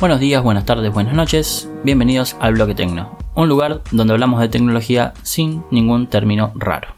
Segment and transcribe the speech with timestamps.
[0.00, 1.68] Buenos días, buenas tardes, buenas noches.
[1.82, 6.88] Bienvenidos al Bloque Tecno, un lugar donde hablamos de tecnología sin ningún término raro.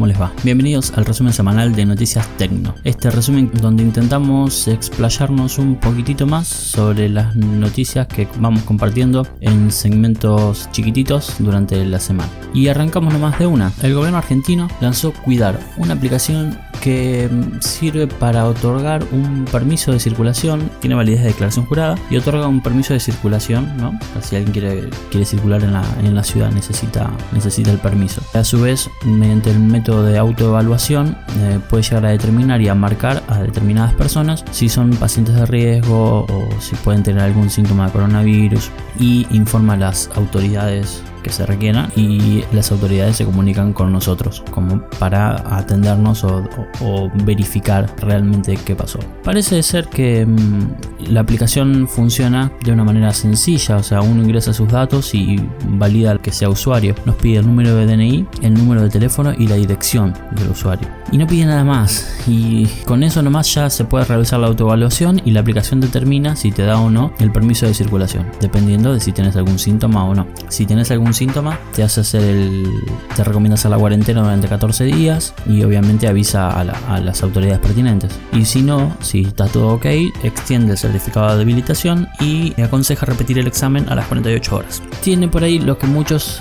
[0.00, 0.32] ¿Cómo les va?
[0.44, 2.74] Bienvenidos al resumen semanal de Noticias Tecno.
[2.84, 9.70] Este resumen donde intentamos explayarnos un poquitito más sobre las noticias que vamos compartiendo en
[9.70, 12.30] segmentos chiquititos durante la semana.
[12.54, 13.72] Y arrancamos nomás de una.
[13.82, 20.00] El gobierno argentino lanzó Cuidar, una aplicación que mm, sirve para otorgar un permiso de
[20.00, 23.98] circulación, tiene validez de declaración jurada y otorga un permiso de circulación, ¿no?
[24.22, 28.22] Si alguien quiere, quiere circular en la, en la ciudad necesita, necesita el permiso.
[28.32, 32.74] A su vez, mediante el método de autoevaluación, eh, puede llegar a determinar y a
[32.74, 37.86] marcar a determinadas personas si son pacientes de riesgo o si pueden tener algún síntoma
[37.86, 43.72] de coronavirus y informa a las autoridades que se requieran y las autoridades se comunican
[43.72, 46.44] con nosotros como para atendernos o,
[46.80, 48.98] o- o verificar realmente qué pasó.
[49.24, 54.52] Parece ser que mm, la aplicación funciona de una manera sencilla, o sea, uno ingresa
[54.52, 56.94] sus datos y valida que sea usuario.
[57.04, 60.88] Nos pide el número de DNI, el número de teléfono y la dirección del usuario.
[61.12, 62.20] Y no pide nada más.
[62.26, 66.52] Y con eso nomás ya se puede realizar la autoevaluación y la aplicación determina si
[66.52, 70.14] te da o no el permiso de circulación, dependiendo de si tienes algún síntoma o
[70.14, 70.26] no.
[70.48, 72.68] Si tienes algún síntoma, te hace hacer el.
[73.16, 77.22] te recomienda hacer la cuarentena durante 14 días y obviamente avisa a, la- a las
[77.22, 78.12] autoridades pertinentes.
[78.32, 79.86] Y si no, si está todo ok,
[80.22, 84.82] extiende el certificado de habilitación y le aconseja repetir el examen a las 48 horas.
[85.02, 86.40] Tiene por ahí lo que muchos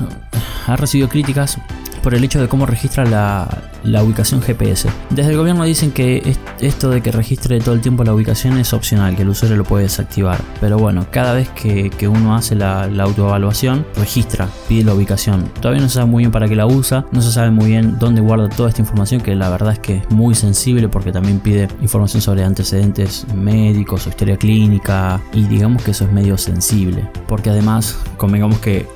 [0.67, 1.57] ha recibido críticas
[1.99, 3.47] por el hecho de cómo registra la,
[3.83, 4.89] la ubicación GPS.
[5.09, 8.57] Desde el gobierno dicen que es- esto de que registre todo el tiempo la ubicación
[8.57, 10.41] es opcional, que el usuario lo puede desactivar.
[10.59, 15.49] Pero bueno, cada vez que, que uno hace la, autoevaluación, registra, pide la ubicación.
[15.61, 17.97] Todavía no se sabe muy bien para qué la usa, no se sabe muy bien
[17.99, 21.39] dónde guarda toda esta información, que la verdad es que es muy sensible porque también
[21.39, 25.21] pide información sobre antecedentes médicos o historia clínica.
[25.33, 28.87] Y digamos que eso es medio sensible, porque además, convengamos que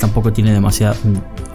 [0.00, 0.94] tampoco tiene demasiado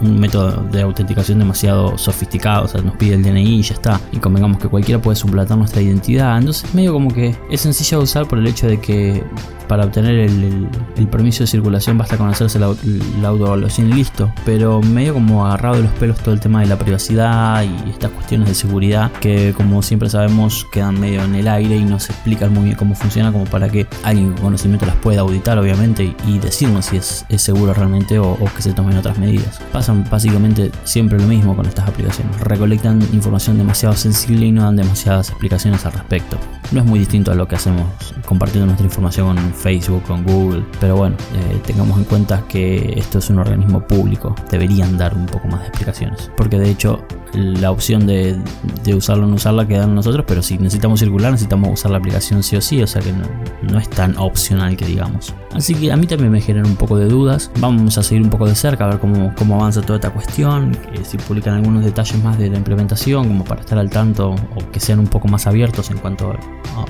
[0.03, 3.99] un, método de autenticación demasiado sofisticado, o sea, nos pide el DNI y ya está.
[4.11, 8.03] Y convengamos que cualquiera puede suplantar nuestra identidad, entonces medio como que es sencillo de
[8.03, 9.23] usar por el hecho de que
[9.73, 10.67] para obtener el,
[11.09, 12.71] permiso de circulación basta con hacerse la,
[13.19, 16.77] la autoevaluación listo, pero medio como agarrado de los pelos todo el tema de la
[16.77, 21.75] privacidad y estas cuestiones de seguridad que como siempre sabemos quedan medio en el aire
[21.75, 24.95] y no se explican muy bien cómo funciona como para que alguien con conocimiento las
[24.97, 28.95] pueda auditar obviamente y, y decirnos si es, seguro realmente o, o que se tomen
[28.95, 29.59] otras medidas.
[29.71, 34.75] Pasan básicamente siempre lo mismo con estas aplicaciones, recolectan información demasiado sensible y no dan
[34.75, 36.37] demasiadas explicaciones al respecto.
[36.71, 37.87] No es muy distinto a lo que hacemos
[38.25, 43.19] compartiendo nuestra información con Facebook, con Google, pero bueno, eh, tengamos en cuenta que esto
[43.19, 47.01] es un organismo público, deberían dar un poco más de explicaciones, porque de hecho
[47.33, 48.37] la opción de,
[48.83, 51.97] de usarla o no usarla queda en nosotros, pero si necesitamos circular necesitamos usar la
[51.97, 55.33] aplicación sí o sí, o sea que no, es tan opcional que digamos.
[55.53, 58.29] Así que a mí también me genera un poco de dudas, vamos a seguir un
[58.29, 62.21] poco de cerca a ver cómo, avanza toda esta cuestión, que si publican algunos detalles
[62.23, 65.47] más de la implementación, como para estar al tanto o que sean un poco más
[65.47, 66.33] abiertos en cuanto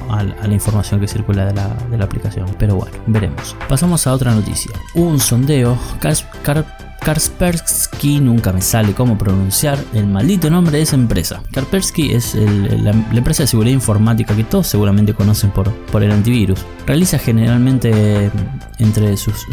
[0.10, 2.48] a, la información que circula de la, de la aplicación.
[2.58, 3.56] Pero bueno, veremos.
[3.70, 4.72] Pasamos a otra noticia.
[4.96, 6.66] Un sondeo, Kars- Kar-
[7.04, 11.42] Kaspersky, nunca me sale cómo pronunciar el maldito nombre de esa empresa.
[11.52, 16.60] Kaspersky es la, empresa de seguridad informática que todos seguramente conocen por, por el antivirus.
[16.88, 19.46] Realiza generalmente mm, entre sus,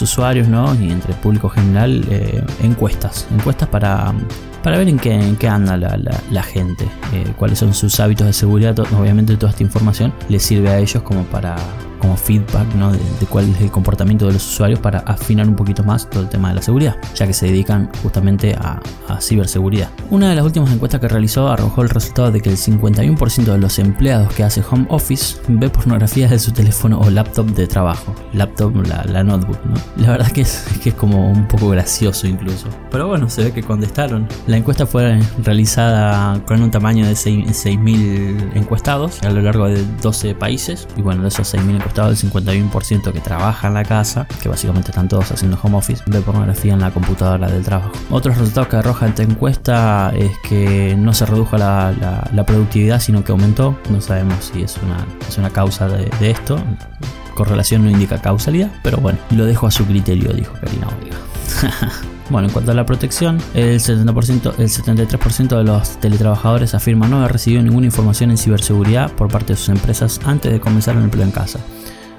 [0.00, 0.74] usuarios ¿no?
[0.76, 3.26] y entre el público general eh, encuestas.
[3.34, 4.14] Encuestas para,
[4.62, 5.98] para ver en qué, qué anda la,
[6.30, 8.78] la- gente, eh, cuáles son sus hábitos de seguridad.
[8.78, 11.56] Obviamente toda esta información les sirve a ellos como para
[12.04, 12.92] como feedback ¿no?
[12.92, 12.98] de,
[13.30, 16.50] cuál es el comportamiento de los usuarios para afinar un poquito más todo el tema
[16.50, 18.80] de la seguridad, ya que se dedican justamente a,
[19.20, 19.88] ciberseguridad.
[20.10, 23.58] Una de las últimas encuestas que realizó arrojó el resultado de que el 51% de
[23.58, 28.14] los empleados que hace home office ve pornografía de su teléfono o laptop de trabajo.
[28.32, 29.74] Laptop, la, la notebook, ¿no?
[29.96, 32.68] La verdad que es, que es como un poco gracioso incluso.
[32.90, 34.26] Pero bueno, se ve que contestaron.
[34.46, 39.84] La encuesta fue realizada con un tamaño de 6 6.000 encuestados a lo largo de
[40.02, 40.88] 12 países.
[40.96, 44.90] Y bueno, de esos 6.000 encuestados, el 51% que trabaja en la casa, que básicamente
[44.90, 47.92] están todos haciendo home office, ve pornografía en la computadora del trabajo.
[48.10, 53.32] Otros resultados que arroja esta encuesta es que no se redujo la, productividad, sino que
[53.32, 53.78] aumentó.
[53.90, 54.78] No sabemos si es
[55.38, 56.58] una, causa de, esto.
[57.34, 61.16] Correlación no indica causalidad, pero bueno, lo dejo a su criterio, dijo Karina Ortega.
[62.30, 67.18] Bueno, en cuanto a la protección, el, 70%, el 73% de los teletrabajadores afirman no
[67.18, 71.02] haber recibido ninguna información en ciberseguridad por parte de sus empresas antes de comenzar el
[71.02, 71.60] empleo en casa.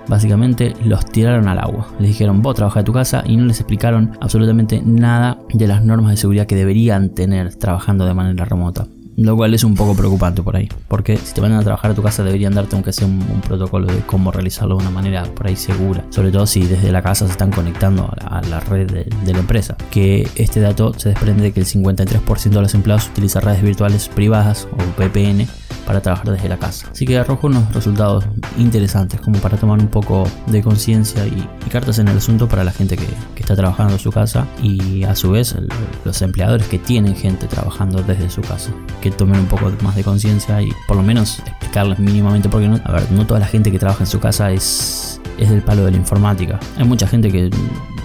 [0.07, 1.87] Básicamente los tiraron al agua.
[1.99, 5.83] Les dijeron, vos trabaja de tu casa y no les explicaron absolutamente nada de las
[5.83, 8.87] normas de seguridad que deberían tener trabajando de manera remota.
[9.17, 10.67] Lo cual es un poco preocupante por ahí.
[10.89, 13.87] Porque si te van a trabajar a tu casa deberían darte aunque sea un, protocolo
[13.87, 16.03] de cómo realizarlo de una manera por ahí segura.
[16.09, 19.39] Sobre todo si desde la casa se están conectando a la, red de, de, la
[19.39, 19.77] empresa.
[19.89, 24.09] Que este dato se desprende de que el 53% de los empleados utiliza redes virtuales
[24.09, 25.47] privadas o VPN
[25.85, 26.87] para trabajar desde la casa.
[26.91, 28.25] Así que arrojo unos resultados
[28.57, 32.71] interesantes como para tomar un poco de conciencia y, cartas en el asunto para la
[32.71, 33.05] gente que,
[33.35, 35.55] está trabajando en su casa y a su vez
[36.03, 38.71] los empleadores que tienen gente trabajando desde su casa.
[39.01, 42.79] Que tomen un poco más de conciencia y por lo menos explicarles mínimamente porque no,
[42.83, 45.85] a ver, no toda la gente que trabaja en su casa es, es del palo
[45.85, 46.59] de la informática.
[46.77, 47.51] Hay mucha gente que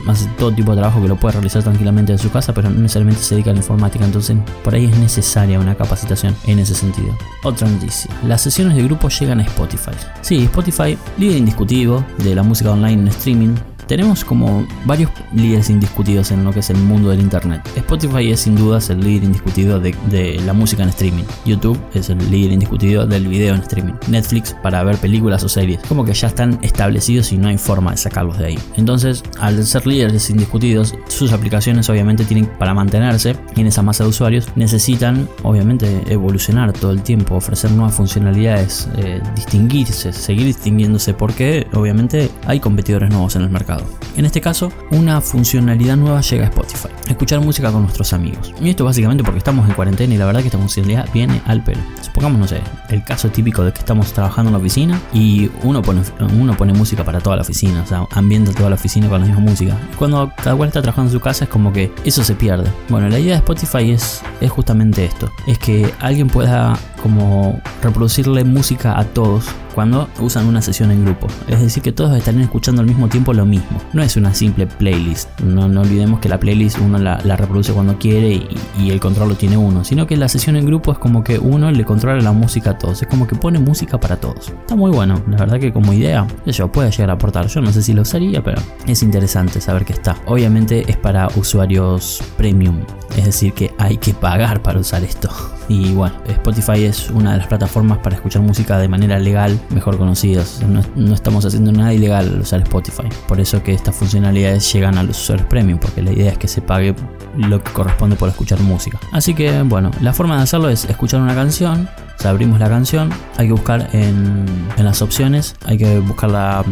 [0.07, 2.81] hace todo tipo de trabajo que lo puede realizar tranquilamente en su casa, pero no
[2.81, 6.75] necesariamente se dedica a la informática, entonces por ahí es necesaria una capacitación en ese
[6.75, 7.17] sentido.
[7.43, 9.93] Otra noticia, las sesiones de grupo llegan a Spotify.
[10.21, 13.55] Sí, Spotify, líder indiscutido de la música online en streaming,
[13.91, 17.61] tenemos como varios líderes indiscutidos en lo que es el mundo del internet.
[17.75, 21.25] Spotify es sin dudas el líder indiscutido de, la música en streaming.
[21.45, 23.95] YouTube es el líder indiscutido del video en streaming.
[24.07, 25.81] Netflix para ver películas o series.
[25.89, 28.59] Como que ya están establecidos y no hay forma de sacarlos de ahí.
[28.77, 34.11] Entonces, al ser líderes indiscutidos, sus aplicaciones obviamente tienen para mantenerse en esa masa de
[34.11, 41.67] usuarios, necesitan obviamente evolucionar todo el tiempo, ofrecer nuevas funcionalidades, eh, distinguirse, seguir distinguiéndose porque
[41.73, 43.80] obviamente hay competidores nuevos en el mercado.
[44.17, 46.89] En este caso, una funcionalidad nueva llega a Spotify.
[47.09, 48.53] Escuchar música con nuestros amigos.
[48.61, 51.63] Y esto básicamente porque estamos en cuarentena y la verdad que esta funcionalidad viene al
[51.63, 51.81] pelo.
[52.03, 55.81] Supongamos, no sé, el caso típico de que estamos trabajando en la oficina y uno
[55.83, 59.41] pone, música para toda la oficina, o sea, ambienta toda la oficina con la misma
[59.41, 59.77] música.
[59.97, 62.71] cuando cada cual está trabajando en su casa es como que eso se pierde.
[62.89, 65.31] Bueno, la idea de Spotify es, es justamente esto.
[65.47, 71.27] Es que alguien pueda como reproducirle música a todos cuando usan una sesión en grupo.
[71.49, 73.81] Es decir, que todos estarían escuchando al mismo tiempo lo mismo.
[73.93, 75.29] No es una simple playlist.
[75.41, 78.47] No, olvidemos que la playlist uno la, reproduce cuando quiere
[78.79, 79.85] y, el control lo tiene uno.
[79.85, 82.79] Sino que la sesión en grupo es como que uno le controla la música a
[82.79, 83.03] todos.
[83.03, 84.49] Es como que pone música para todos.
[84.49, 85.23] Está muy bueno.
[85.29, 87.47] La verdad que como idea, eso puede llegar a aportar.
[87.47, 90.17] Yo no sé si lo usaría, pero es interesante saber que está.
[90.27, 92.81] Obviamente es para usuarios premium.
[93.17, 95.31] Es decir, que hay que pagar para usar esto.
[95.71, 99.99] Y bueno, Spotify es una de las plataformas para escuchar música de manera legal mejor
[99.99, 100.63] conocidas.
[100.97, 103.09] No, estamos haciendo nada ilegal al usar Spotify.
[103.29, 106.49] Por eso que estas funcionalidades llegan a los usuarios premium, porque la idea es que
[106.49, 106.95] se pague
[107.37, 108.99] lo que corresponde por escuchar música.
[109.13, 111.89] Así que bueno, la forma de hacerlo es escuchar una canción,
[112.25, 114.47] abrimos la canción, hay que buscar en,
[114.79, 116.65] las opciones, hay que buscar la,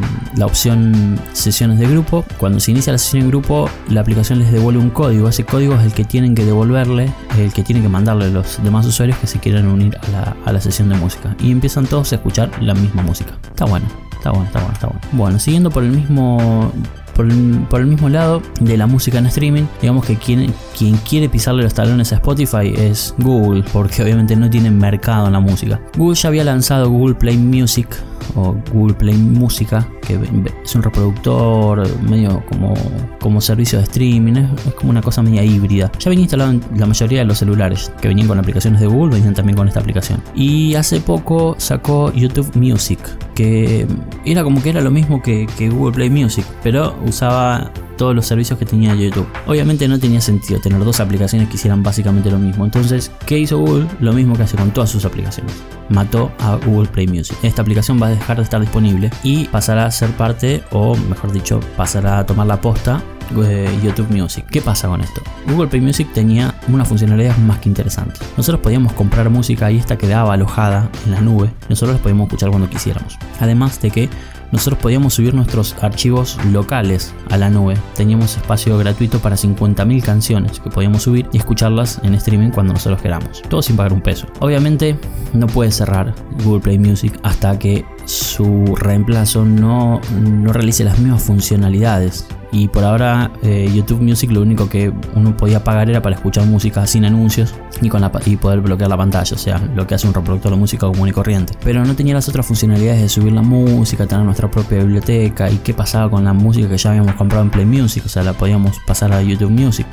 [0.44, 2.24] opción sesiones de grupo.
[2.38, 5.28] Cuando se inicia la sesión en grupo, la aplicación les devuelve un código.
[5.28, 8.86] Ese código es el que tienen que devolverle, el que tienen que mandarle los demás
[8.86, 11.36] usuarios que se quieran unir a la, a la sesión de música.
[11.40, 13.32] Y empiezan todos a escuchar la misma música.
[13.48, 13.86] Está bueno.
[14.18, 15.00] Está bueno, está bueno, está bueno.
[15.12, 16.72] Bueno, siguiendo por el mismo
[17.18, 21.64] por el, mismo lado de la música en streaming, digamos que quien, quien quiere pisarle
[21.64, 25.80] los talones a Spotify es Google, porque obviamente no tiene mercado en la música.
[25.96, 27.88] Google ya había lanzado Google Play Music
[28.36, 30.18] o Google Play Música, que
[30.64, 32.74] es un reproductor medio como,
[33.20, 34.32] como servicio de streaming,
[34.66, 35.92] es, como una cosa media híbrida.
[35.98, 39.16] Ya venía instalado en la mayoría de los celulares que venían con aplicaciones de Google,
[39.16, 40.22] venían también con esta aplicación.
[40.34, 42.98] Y hace poco sacó YouTube Music,
[43.34, 43.86] que
[44.24, 48.24] era como que era lo mismo que, que Google Play Music, pero usaba todos los
[48.24, 49.28] servicios que tenía YouTube.
[49.46, 52.64] Obviamente no tenía sentido tener dos aplicaciones que hicieran básicamente lo mismo.
[52.64, 53.86] Entonces, ¿qué hizo Google?
[54.00, 55.52] Lo mismo que hace con todas sus aplicaciones.
[55.90, 57.36] Mató a Google Play Music.
[57.42, 61.32] Esta aplicación va a dejar de estar disponible y pasará a ser parte, o mejor
[61.32, 64.46] dicho, pasará a tomar la posta de YouTube Music.
[64.48, 65.22] ¿Qué pasa con esto?
[65.48, 68.14] Google Play Music tenía una funcionalidad más que interesante.
[68.36, 71.50] Nosotros podíamos comprar música y esta quedaba alojada en la nube.
[71.68, 73.18] Nosotros la podíamos escuchar cuando quisiéramos.
[73.40, 74.08] Además de que
[74.52, 77.76] nosotros podíamos subir nuestros archivos locales a la nube.
[77.94, 83.02] Teníamos espacio gratuito para 50.000 canciones que podíamos subir y escucharlas en streaming cuando nosotros
[83.02, 83.42] queramos.
[83.48, 84.26] Todo sin pagar un peso.
[84.40, 84.98] Obviamente
[85.34, 86.14] no puede cerrar
[86.44, 92.84] Google Play Music hasta que su reemplazo no, no realice las mismas funcionalidades y por
[92.84, 97.04] ahora eh, YouTube Music lo único que uno podía pagar era para escuchar música sin
[97.04, 100.14] anuncios y, con la, y poder bloquear la pantalla, o sea, lo que hace un
[100.14, 101.54] reproductor de música común y corriente.
[101.62, 105.56] Pero no tenía las otras funcionalidades de subir la música, tener nuestra propia biblioteca y
[105.58, 108.32] qué pasaba con la música que ya habíamos comprado en Play Music, o sea, la
[108.32, 109.86] podíamos pasar a YouTube Music.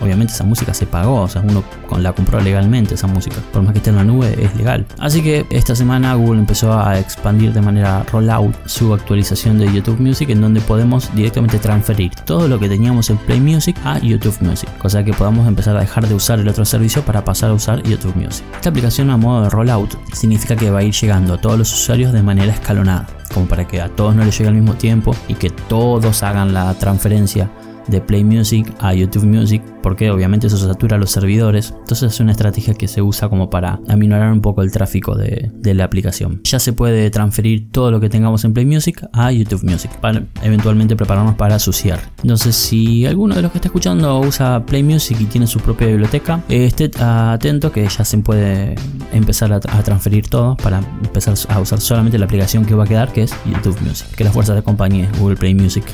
[0.00, 1.62] Obviamente esa música se pagó, o sea, uno
[1.98, 4.84] la compró legalmente esa música, por más que esté en la nube es legal.
[4.98, 10.00] Así que esta semana Google empezó a expandir de manera rollout su actualización de YouTube
[10.00, 14.36] Music en donde podemos directamente transferir todo lo que teníamos en Play Music a YouTube
[14.40, 17.54] Music, cosa que podamos empezar a dejar de usar el otro servicio para pasar a
[17.54, 18.44] usar YouTube Music.
[18.54, 21.72] Esta aplicación a modo de rollout significa que va a ir llegando a todos los
[21.72, 25.14] usuarios de manera escalonada, como para que a todos no les llegue al mismo tiempo
[25.28, 27.50] y que todos hagan la transferencia
[27.88, 31.74] de Play Music a YouTube Music porque obviamente eso satura los servidores.
[31.80, 35.50] Entonces es una estrategia que se usa como para aminorar un poco el tráfico de,
[35.74, 36.40] la aplicación.
[36.44, 40.24] Ya se puede transferir todo lo que tengamos en Play Music a YouTube Music para
[40.42, 42.02] eventualmente prepararnos para su cierre.
[42.22, 45.88] Entonces si alguno de los que está escuchando usa Play Music y tiene su propia
[45.88, 48.74] biblioteca, esté atento que ya se puede
[49.12, 52.86] empezar a, a transferir todo para empezar a usar solamente la aplicación que va a
[52.86, 54.08] quedar que es YouTube Music.
[54.14, 55.84] Que las fuerzas de compañía Google Play Music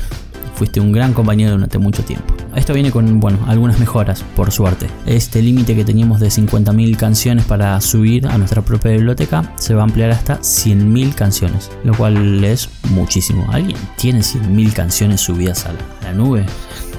[0.59, 2.35] fuiste un gran compañero durante mucho tiempo.
[2.53, 4.87] Esto viene con, bueno, algunas mejoras, por suerte.
[5.05, 9.81] Este límite que teníamos de 50.000 canciones para subir a nuestra propia biblioteca se va
[9.81, 13.47] a ampliar hasta 100.000 canciones, lo cual es muchísimo.
[13.53, 15.71] ¿Alguien tiene 100.000 canciones subidas a
[16.03, 16.45] la, nube?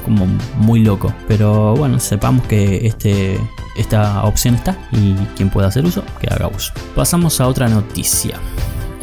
[0.07, 0.27] Como
[0.57, 1.13] muy loco.
[1.29, 3.39] Pero bueno, sepamos que este,
[3.77, 6.73] esta opción está y quien pueda hacer uso, que haga uso.
[6.95, 8.39] Pasamos a otra noticia.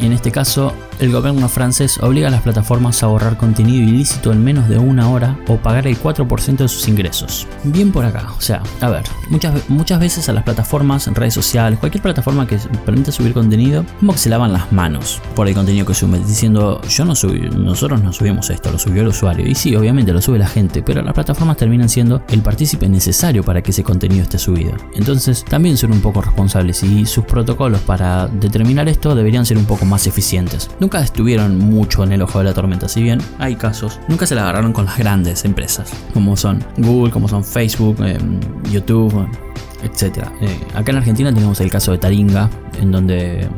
[0.00, 4.42] En este caso, el gobierno francés obliga a las plataformas a ahorrar contenido ilícito en
[4.42, 7.46] menos de una hora o pagar el 4% de sus ingresos.
[7.64, 11.78] Bien por acá, o sea, a ver, muchas, muchas veces a las plataformas, redes sociales,
[11.78, 15.86] cualquier plataforma que permita subir contenido, como que se lavan las manos por el contenido
[15.86, 19.46] que suben, diciendo, yo no subí, nosotros no subimos esto, lo subió el usuario.
[19.46, 23.42] Y sí, obviamente lo sube la gente, pero las plataformas terminan siendo el partícipe necesario
[23.42, 24.72] para que ese contenido esté subido.
[24.94, 29.64] Entonces, también son un poco responsables y sus protocolos para determinar esto deberían ser un
[29.64, 30.70] poco más eficientes.
[30.80, 34.34] Nunca estuvieron mucho en el ojo de la tormenta, si bien hay casos, nunca se
[34.34, 38.40] la agarraron con las grandes empresas, como son Google, como son Facebook, em,
[38.70, 39.28] YouTube,
[39.82, 40.26] etc.
[40.40, 43.48] Eh, acá en Argentina tenemos el caso de Taringa, en donde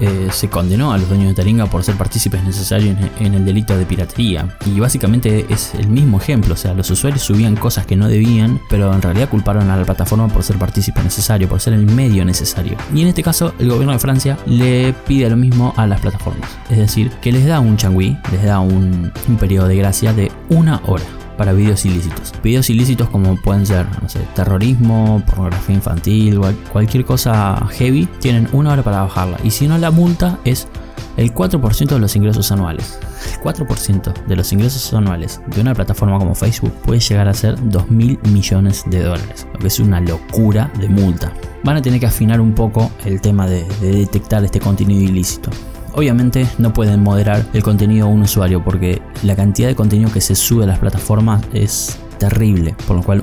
[0.00, 3.76] eh, se, condenó a los dueños de Taringa por ser partícipes necesarios en, el delito
[3.76, 4.56] de piratería.
[4.66, 8.60] Y básicamente es el mismo ejemplo, o sea, los usuarios subían cosas que no debían,
[8.68, 12.24] pero en realidad culparon a la plataforma por ser partícipe necesario, por ser el medio
[12.24, 12.76] necesario.
[12.94, 16.48] Y en este caso, el gobierno de Francia le pide lo mismo a las plataformas,
[16.70, 20.80] es decir, que les da un changui, les da un periodo de gracia de una
[20.86, 21.04] hora
[21.36, 22.32] para videos ilícitos.
[22.42, 23.86] Videos ilícitos como pueden ser,
[24.34, 26.40] terrorismo, pornografía infantil,
[26.72, 29.38] cualquier cosa heavy, tienen una hora para bajarla.
[29.42, 30.68] Y si no, la multa es
[31.16, 32.98] el 4% de los ingresos anuales.
[33.32, 37.56] El 4% de los ingresos anuales de una plataforma como Facebook puede llegar a ser
[37.68, 41.32] 2 mil millones de dólares, lo que es una locura de multa.
[41.62, 45.50] Van a tener que afinar un poco el tema de detectar este contenido ilícito.
[45.94, 50.20] Obviamente no pueden moderar el contenido a un usuario porque la cantidad de contenido que
[50.20, 53.22] se sube a las plataformas es terrible, por lo cual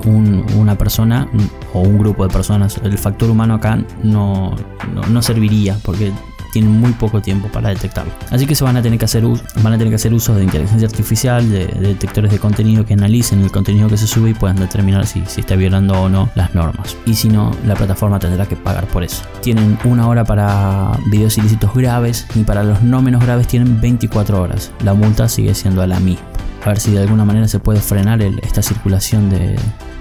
[0.56, 1.28] una persona
[1.74, 4.54] o un grupo de personas, el factor humano acá no,
[4.94, 6.12] no, no serviría porque
[6.52, 8.12] tienen muy poco tiempo para detectarlo.
[8.30, 10.44] Así que se van a tener que hacer, van a tener que hacer uso de
[10.44, 14.56] inteligencia artificial, de, detectores de contenido que analicen el contenido que se sube y puedan
[14.56, 16.96] determinar si, si está violando o no las normas.
[17.06, 19.24] Y si no, la plataforma tendrá que pagar por eso.
[19.40, 24.40] Tienen una hora para videos ilícitos graves y para los no menos graves tienen 24
[24.40, 24.70] horas.
[24.84, 26.26] La multa sigue siendo a la misma.
[26.64, 29.56] A ver si de alguna manera se puede frenar esta circulación de,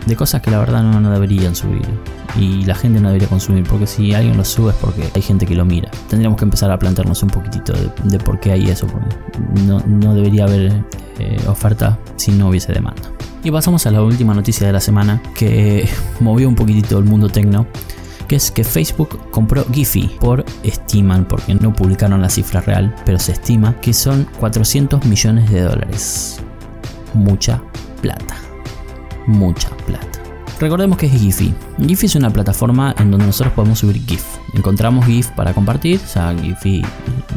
[0.05, 1.85] de cosas que la verdad no, no, deberían subir
[2.35, 5.45] y la gente no debería consumir porque si alguien lo sube es porque hay gente
[5.45, 5.89] que lo mira.
[6.09, 9.15] Tendríamos que empezar a plantearnos un poquitito de, por qué hay eso porque
[9.65, 10.83] no, no debería haber
[11.19, 13.03] eh, oferta si no hubiese demanda.
[13.43, 15.87] Y pasamos a la última noticia de la semana que
[16.19, 17.67] movió un poquitito el mundo tecno
[18.27, 23.19] que es que Facebook compró Giphy por estiman, porque no publicaron la cifra real, pero
[23.19, 26.39] se estima que son 400 millones de dólares.
[27.13, 27.61] Mucha
[28.01, 28.50] plata
[29.27, 30.07] mucha plata.
[30.59, 31.53] Recordemos que es Giphy.
[31.79, 34.23] Giphy es una plataforma en donde nosotros podemos subir GIF.
[34.53, 36.83] Encontramos GIF para compartir, o sea, Giphy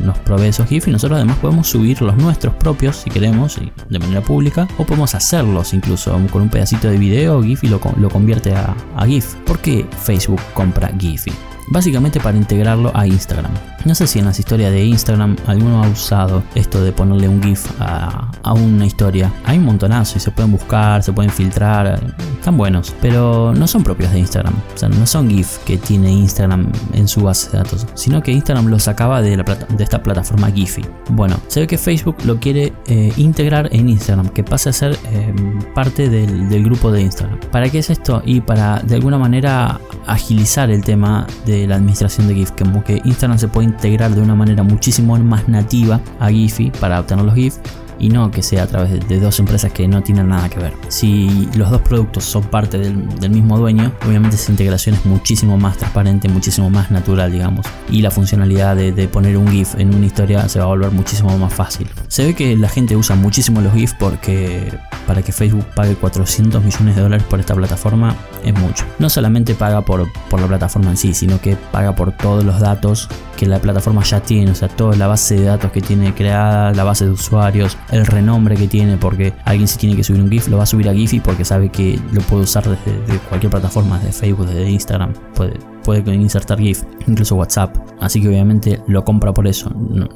[0.04, 3.98] nos provee esos GIF y nosotros además podemos subir los nuestros propios si queremos, de
[3.98, 8.76] manera pública, o podemos hacerlos incluso con un pedacito de video, Giphy lo, convierte a,
[8.94, 9.36] a GIF.
[9.46, 11.32] ¿Por qué Facebook compra Giphy?
[11.68, 13.73] básicamente para integrarlo a Instagram.
[13.84, 17.42] No sé si en las historias de Instagram alguno ha usado esto de ponerle un
[17.42, 19.30] GIF a, una historia.
[19.44, 22.00] Hay un montonazo y se pueden buscar, se pueden filtrar,
[22.38, 24.54] están buenos, pero no son propios de Instagram.
[24.74, 28.32] O sea, no son GIF que tiene Instagram en su base de datos, sino que
[28.32, 30.84] Instagram los sacaba de, la de esta plataforma Giphy.
[31.10, 34.98] Bueno, se ve que Facebook lo quiere eh, integrar en Instagram, que pase a ser
[35.12, 37.38] em, parte del, del grupo de Instagram.
[37.52, 38.22] ¿Para qué es esto?
[38.24, 43.02] Y para de alguna manera agilizar el tema de la administración de GIF, como que
[43.04, 47.34] Instagram se puede integrar de una manera muchísimo más nativa a Giphy para obtener los
[47.34, 47.56] GIF
[47.98, 50.72] y no que sea a través de dos empresas que no tienen nada que ver.
[50.88, 52.94] Si los dos productos son parte del,
[53.30, 57.66] mismo dueño, obviamente esa integración es muchísimo más transparente, muchísimo más natural, digamos.
[57.90, 60.90] Y la funcionalidad de, de poner un GIF en una historia se va a volver
[60.90, 61.88] muchísimo más fácil.
[62.08, 64.72] Se ve que la gente usa muchísimo los GIF porque
[65.06, 68.84] para que Facebook pague 400 millones de dólares por esta plataforma es mucho.
[68.98, 72.60] No solamente paga por, por la plataforma en sí, sino que paga por todos los
[72.60, 76.14] datos que la plataforma ya tiene, o sea, toda la base de datos que tiene
[76.14, 80.22] creada, la base de usuarios, el renombre que tiene, porque alguien si tiene que subir
[80.22, 83.18] un GIF, lo va a subir a Giphy porque sabe que lo puede usar desde,
[83.28, 87.76] cualquier plataforma, desde Facebook, desde Instagram, puede, insertar GIF, incluso WhatsApp.
[88.00, 89.70] Así que obviamente lo compra por eso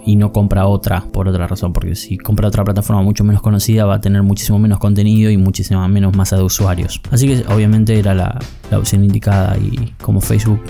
[0.04, 3.84] y no compra otra por otra razón, porque si compra otra plataforma mucho menos conocida
[3.84, 7.00] va a tener muchísimo menos contenido y muchísima menos masa de usuarios.
[7.10, 8.38] Así que obviamente era la,
[8.70, 10.60] la opción indicada y como Facebook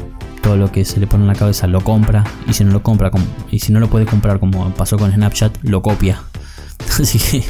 [0.42, 2.82] todo lo que se le pone en la cabeza lo compra y si no lo
[2.82, 3.10] compra
[3.50, 6.20] y si no lo puede comprar como pasó con Snapchat lo copia
[7.00, 7.44] así que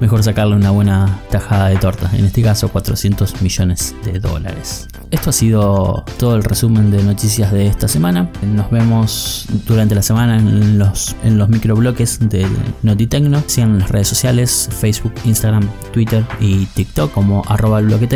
[0.00, 5.30] mejor sacarle una buena tajada de torta en este caso 400 millones de dólares esto
[5.30, 8.30] ha sido todo el resumen de noticias de esta semana.
[8.42, 12.46] Nos vemos durante la semana en los, en los microbloques de
[12.82, 13.42] Notitecno.
[13.46, 18.08] Sigan las redes sociales, Facebook, Instagram, Twitter y TikTok como arroba el bloque.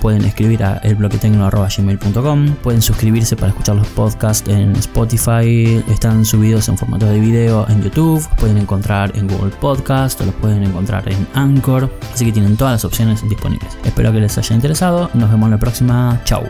[0.00, 2.54] Pueden escribir a elbloquetecno.gmail.com.
[2.62, 5.82] Pueden suscribirse para escuchar los podcasts en Spotify.
[5.88, 8.26] Están subidos en formato de video en YouTube.
[8.38, 11.90] Pueden encontrar en Google Podcast o los pueden encontrar en Anchor.
[12.12, 13.76] Así que tienen todas las opciones disponibles.
[13.84, 15.10] Espero que les haya interesado.
[15.14, 16.20] Nos vemos la próxima.
[16.24, 16.44] Chao.